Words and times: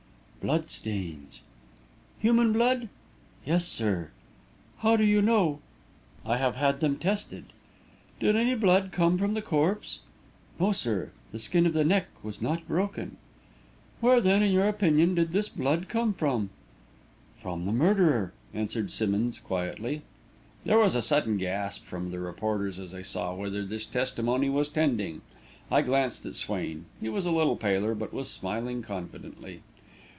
"Blood 0.43 0.71
stains." 0.71 1.43
"Human 2.17 2.51
blood?" 2.51 2.89
"Yes, 3.45 3.63
sir." 3.67 4.09
"How 4.79 4.97
do 4.97 5.03
you 5.03 5.21
know?" 5.21 5.59
"I 6.25 6.37
have 6.37 6.55
had 6.55 6.79
them 6.79 6.95
tested." 6.95 7.53
"Did 8.19 8.35
any 8.35 8.55
blood 8.55 8.89
come 8.91 9.19
from 9.19 9.35
the 9.35 9.43
corpse?" 9.43 9.99
"No, 10.59 10.71
sir; 10.71 11.11
the 11.31 11.37
skin 11.37 11.67
of 11.67 11.73
the 11.73 11.83
neck 11.83 12.07
was 12.23 12.41
not 12.41 12.67
broken." 12.67 13.17
"Where, 13.99 14.19
then, 14.19 14.41
in 14.41 14.51
your 14.51 14.67
opinion, 14.67 15.13
did 15.13 15.31
this 15.31 15.47
blood 15.47 15.87
come 15.87 16.11
from?" 16.11 16.49
"From 17.39 17.67
the 17.67 17.71
murderer," 17.71 18.33
answered 18.51 18.89
Simmonds, 18.89 19.37
quietly. 19.37 20.01
There 20.65 20.79
was 20.79 20.95
a 20.95 21.03
sudden 21.03 21.37
gasp 21.37 21.83
from 21.85 22.09
the 22.09 22.19
reporters, 22.19 22.79
as 22.79 22.89
they 22.89 23.03
saw 23.03 23.35
whither 23.35 23.63
this 23.63 23.85
testimony 23.85 24.49
was 24.49 24.69
tending. 24.69 25.21
I 25.69 25.83
glanced 25.83 26.25
at 26.25 26.33
Swain. 26.33 26.85
He 26.99 27.09
was 27.09 27.27
a 27.27 27.31
little 27.31 27.57
paler, 27.57 27.93
but 27.93 28.11
was 28.11 28.27
smiling 28.27 28.81
confidently. 28.81 29.61